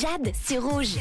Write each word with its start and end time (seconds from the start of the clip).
Jade, 0.00 0.32
c'est 0.32 0.56
rouge. 0.56 0.96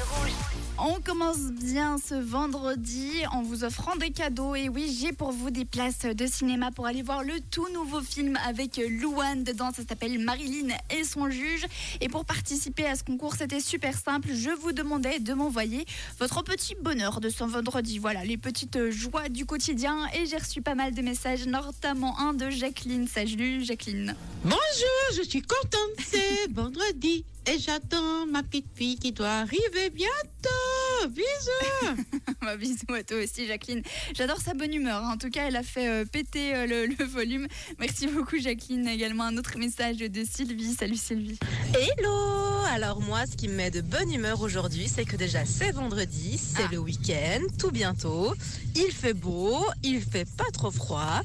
On 0.82 1.02
commence 1.02 1.52
bien 1.52 1.98
ce 1.98 2.16
vendredi 2.16 3.12
en 3.34 3.42
vous 3.42 3.66
offrant 3.66 3.98
des 3.98 4.12
cadeaux. 4.12 4.56
Et 4.56 4.70
oui, 4.70 4.98
j'ai 4.98 5.12
pour 5.12 5.34
vous 5.34 5.50
des 5.50 5.66
places 5.66 6.06
de 6.06 6.26
cinéma 6.26 6.72
pour 6.72 6.86
aller 6.86 7.02
voir 7.02 7.22
le 7.22 7.34
tout 7.52 7.68
nouveau 7.74 8.00
film 8.00 8.40
avec 8.48 8.78
Louane 8.78 9.44
dedans. 9.44 9.72
Ça 9.76 9.84
s'appelle 9.88 10.20
Marilyn 10.20 10.74
et 10.90 11.04
son 11.04 11.30
juge. 11.30 11.66
Et 12.00 12.08
pour 12.08 12.24
participer 12.24 12.86
à 12.86 12.96
ce 12.96 13.04
concours, 13.04 13.36
c'était 13.36 13.60
super 13.60 13.94
simple. 13.98 14.30
Je 14.32 14.52
vous 14.52 14.72
demandais 14.72 15.20
de 15.20 15.34
m'envoyer 15.34 15.86
votre 16.18 16.44
petit 16.44 16.76
bonheur 16.82 17.20
de 17.20 17.28
ce 17.28 17.44
vendredi. 17.44 18.00
Voilà, 18.00 18.24
les 18.24 18.38
petites 18.38 18.90
joies 18.90 19.28
du 19.28 19.46
quotidien. 19.46 20.08
Et 20.14 20.28
j'ai 20.28 20.38
reçu 20.38 20.62
pas 20.62 20.76
mal 20.76 20.94
de 20.94 21.02
messages, 21.02 21.46
notamment 21.46 22.18
un 22.20 22.34
de 22.34 22.50
Jacqueline. 22.50 23.06
Salut 23.06 23.66
Jacqueline. 23.66 24.16
Bonjour, 24.46 25.18
je 25.18 25.24
suis 25.24 25.42
contente, 25.42 26.06
c'est 26.08 26.50
vendredi 26.54 27.26
et 27.50 27.58
j'attends 27.58 28.26
ma 28.28 28.44
petite 28.44 28.68
fille 28.76 28.96
qui 28.96 29.12
doit 29.12 29.28
arriver 29.28 29.90
bientôt. 29.90 30.69
Bisous. 31.08 32.04
Bah, 32.42 32.56
bisous 32.56 32.78
à 32.98 33.04
toi 33.04 33.18
aussi, 33.22 33.48
Jacqueline. 33.48 33.82
J'adore 34.16 34.40
sa 34.40 34.54
bonne 34.54 34.74
humeur. 34.74 35.04
En 35.04 35.18
tout 35.18 35.30
cas, 35.30 35.48
elle 35.48 35.58
a 35.58 35.64
fait 35.64 35.90
euh, 35.90 36.06
péter 36.06 36.56
euh, 36.56 36.66
le, 36.66 36.86
le 36.86 37.04
volume. 37.06 37.48
Merci 37.80 38.08
beaucoup, 38.08 38.38
Jacqueline. 38.40 38.88
Également 38.88 39.24
un 39.26 39.38
autre 39.38 39.58
message 39.58 39.98
de 39.98 40.24
Sylvie. 40.24 40.74
Salut 40.74 40.96
Sylvie. 40.96 41.38
Hello 41.74 42.62
Alors 42.72 43.02
moi, 43.02 43.26
ce 43.30 43.36
qui 43.36 43.50
me 43.50 43.56
met 43.56 43.72
de 43.72 43.82
bonne 43.82 44.12
humeur 44.14 44.40
aujourd'hui, 44.42 44.88
c'est 44.88 45.04
que 45.04 45.18
déjà 45.18 45.46
c'est 45.46 45.72
vendredi, 45.72 46.38
c'est 46.38 46.64
Ah. 46.64 46.70
le 46.72 46.78
week-end, 46.78 47.42
tout 47.58 47.72
bientôt. 47.72 48.34
Il 48.76 48.92
fait 48.94 49.14
beau, 49.14 49.60
il 49.84 50.02
fait 50.02 50.28
pas 50.38 50.50
trop 50.54 50.72
froid. 50.72 51.22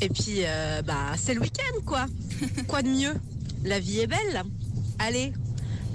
Et 0.00 0.08
puis, 0.08 0.44
euh, 0.44 0.82
bah, 0.82 1.14
c'est 1.16 1.34
le 1.34 1.40
week-end, 1.40 1.80
quoi. 1.84 2.06
quoi 2.68 2.82
de 2.82 2.88
mieux? 2.88 3.14
La 3.64 3.80
vie 3.80 4.00
est 4.00 4.06
belle. 4.06 4.42
Allez, 5.00 5.32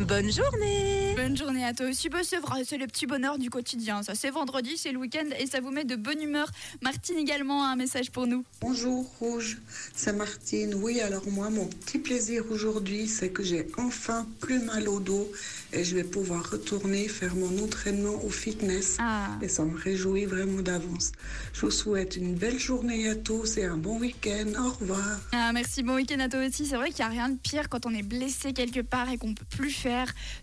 bonne 0.05 0.31
journée 0.31 1.13
Bonne 1.15 1.35
journée 1.35 1.65
à 1.65 1.73
toi 1.73 1.87
aussi. 1.87 2.09
Bah, 2.09 2.19
c'est 2.23 2.37
vrai, 2.37 2.63
c'est 2.63 2.77
le 2.77 2.85
petit 2.85 3.07
bonheur 3.07 3.39
du 3.39 3.49
quotidien. 3.49 4.03
Ça, 4.03 4.13
c'est 4.13 4.29
vendredi, 4.29 4.77
c'est 4.77 4.91
le 4.91 4.99
week-end 4.99 5.25
et 5.39 5.47
ça 5.47 5.59
vous 5.59 5.71
met 5.71 5.83
de 5.83 5.95
bonne 5.95 6.21
humeur. 6.21 6.47
Martine 6.81 7.17
également 7.17 7.63
a 7.63 7.69
un 7.69 7.75
message 7.75 8.11
pour 8.11 8.27
nous. 8.27 8.45
Bonjour 8.61 9.09
Rouge, 9.19 9.57
c'est 9.95 10.13
Martine. 10.13 10.75
Oui, 10.75 11.01
alors 11.01 11.27
moi, 11.29 11.49
mon 11.49 11.65
petit 11.65 11.97
plaisir 11.97 12.43
aujourd'hui, 12.51 13.07
c'est 13.07 13.29
que 13.29 13.41
j'ai 13.41 13.67
enfin 13.77 14.27
plus 14.39 14.59
mal 14.59 14.87
au 14.87 14.99
dos 14.99 15.27
et 15.73 15.83
je 15.83 15.95
vais 15.95 16.03
pouvoir 16.03 16.51
retourner 16.51 17.07
faire 17.07 17.35
mon 17.35 17.63
entraînement 17.63 18.23
au 18.23 18.29
fitness. 18.29 18.97
Ah. 18.99 19.29
Et 19.41 19.47
ça 19.47 19.65
me 19.65 19.75
réjouit 19.75 20.25
vraiment 20.25 20.61
d'avance. 20.61 21.11
Je 21.53 21.61
vous 21.61 21.71
souhaite 21.71 22.15
une 22.15 22.35
belle 22.35 22.59
journée 22.59 23.09
à 23.09 23.15
tous 23.15 23.57
et 23.57 23.65
un 23.65 23.77
bon 23.77 23.99
week-end. 23.99 24.51
Au 24.63 24.69
revoir. 24.69 25.19
Ah, 25.31 25.51
merci, 25.51 25.81
bon 25.81 25.95
week-end 25.95 26.19
à 26.19 26.29
toi 26.29 26.45
aussi. 26.45 26.67
C'est 26.67 26.75
vrai 26.75 26.91
qu'il 26.91 27.03
n'y 27.03 27.09
a 27.09 27.21
rien 27.21 27.29
de 27.29 27.37
pire 27.37 27.69
quand 27.69 27.87
on 27.87 27.93
est 27.93 28.03
blessé 28.03 28.53
quelque 28.53 28.81
part 28.81 29.09
et 29.09 29.17
qu'on 29.17 29.33
peut 29.33 29.45
plus 29.49 29.71
faire 29.71 29.86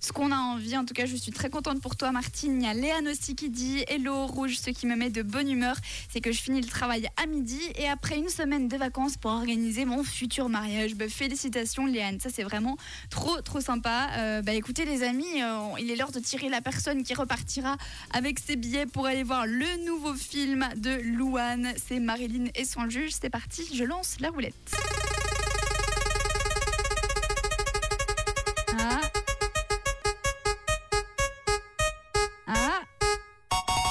ce 0.01 0.13
qu'on 0.13 0.33
a 0.33 0.37
envie. 0.37 0.77
En 0.77 0.85
tout 0.85 0.95
cas, 0.95 1.07
je 1.07 1.17
suis 1.17 1.33
très 1.33 1.51
contente 1.51 1.81
pour 1.81 1.97
toi, 1.97 2.13
Martine. 2.13 2.63
Il 2.63 2.65
y 2.65 2.69
a 2.69 2.75
Léane 2.75 3.09
aussi 3.09 3.35
qui 3.35 3.51
dit 3.51 3.85
Hello 3.89 4.27
Rouge, 4.27 4.57
ce 4.59 4.71
qui 4.71 4.87
me 4.87 4.97
met 4.97 5.11
de 5.11 5.23
bonne 5.23 5.51
humeur, 5.51 5.77
c'est 6.13 6.21
que 6.21 6.33
je 6.33 6.41
finis 6.41 6.61
le 6.61 6.69
travail 6.69 7.09
à 7.23 7.27
midi 7.27 7.61
et 7.77 7.89
après 7.89 8.17
une 8.19 8.29
semaine 8.29 8.69
de 8.69 8.77
vacances 8.77 9.17
pour 9.17 9.31
organiser 9.31 9.85
mon 9.85 10.03
futur 10.03 10.49
mariage. 10.49 10.95
Bah, 10.95 11.09
félicitations, 11.09 11.87
Léane. 11.87 12.21
Ça, 12.21 12.31
c'est 12.33 12.43
vraiment 12.43 12.77
trop, 13.11 13.41
trop 13.43 13.61
sympa. 13.61 14.09
Euh, 14.17 14.43
bah, 14.43 14.53
écoutez, 14.53 14.85
les 14.85 15.03
amis, 15.03 15.43
euh, 15.43 15.69
il 15.79 15.91
est 15.91 15.97
l'heure 15.97 16.13
de 16.13 16.21
tirer 16.21 16.49
la 16.49 16.61
personne 16.61 17.03
qui 17.03 17.15
repartira 17.15 17.77
avec 18.13 18.39
ses 18.39 18.57
billets 18.57 18.87
pour 18.87 19.07
aller 19.07 19.23
voir 19.23 19.47
le 19.47 19.85
nouveau 19.85 20.15
film 20.15 20.69
de 20.77 21.01
Louane. 21.03 21.73
C'est 21.87 22.01
Marilyn 22.01 22.47
et 22.55 22.65
son 22.65 22.89
juge. 22.89 23.13
C'est 23.21 23.31
parti, 23.31 23.69
je 23.75 23.85
lance 23.85 24.17
la 24.21 24.31
roulette. 24.31 24.55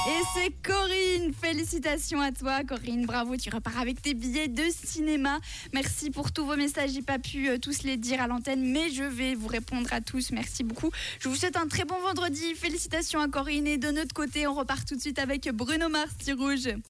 Et 0.06 0.22
c'est 0.34 0.52
Corinne. 0.62 1.34
Félicitations 1.34 2.20
à 2.20 2.34
toi, 2.34 2.66
Corinne. 2.66 3.06
Bravo, 3.06 3.38
tu 3.38 3.50
repars 3.50 3.80
avec 3.80 4.02
tes 4.02 4.14
billets 4.14 4.50
de 4.50 4.64
cinéma. 4.70 5.40
Merci 5.72 6.12
pour 6.12 6.34
tous 6.34 6.46
vos 6.46 6.58
messages. 6.58 6.92
J'ai 6.92 7.02
pas 7.02 7.20
pu 7.20 7.48
euh, 7.48 7.58
tous 7.58 7.84
les 7.84 7.96
dire 7.96 8.22
à 8.22 8.28
l'antenne, 8.28 8.70
mais 8.70 8.90
je 8.90 9.04
vais 9.04 9.34
vous 9.34 9.48
répondre 9.48 9.88
à 9.94 10.02
tous. 10.02 10.32
Merci 10.32 10.66
beaucoup. 10.66 10.92
Je 11.22 11.30
vous 11.30 11.36
souhaite 11.36 11.56
un 11.56 11.68
très 11.68 11.86
bon 11.86 11.98
vendredi. 12.02 12.54
Félicitations 12.56 13.22
à 13.22 13.30
Corinne. 13.30 13.66
Et 13.66 13.78
de 13.78 13.92
notre 13.92 14.14
côté, 14.14 14.46
on 14.46 14.54
repart 14.54 14.86
tout 14.86 14.98
de 14.98 15.02
suite 15.02 15.20
avec 15.20 15.50
Bruno 15.54 15.88
Mars 15.88 16.14
Rouge. 16.38 16.76